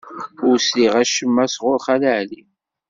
[0.47, 2.41] Ur sliɣ acemma sɣur Xali Ɛli.